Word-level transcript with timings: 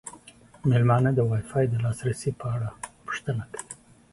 میلمانه 0.67 1.09
د 1.13 1.19
وای 1.29 1.43
فای 1.49 1.65
د 1.69 1.73
لاسرسي 1.83 2.31
په 2.39 2.45
اړه 2.55 2.69
پوښتنه 3.05 3.43
کوي. 3.53 3.67